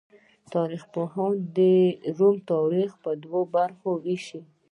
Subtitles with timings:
[0.53, 1.59] تاریخ پوهان د
[2.17, 4.41] روم تاریخ په دوو برخو ویشي.